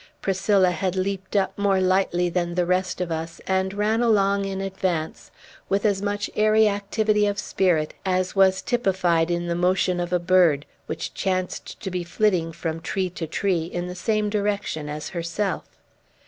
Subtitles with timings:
[0.19, 4.59] Priscilla had leaped up more lightly than the rest of us, and ran along in
[4.59, 5.29] advance,
[5.69, 10.17] with as much airy activity of spirit as was typified in the motion of a
[10.17, 15.09] bird, which chanced to be flitting from tree to tree, in the same direction as
[15.09, 15.65] herself.